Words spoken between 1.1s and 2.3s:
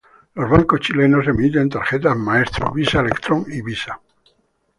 emiten tarjetas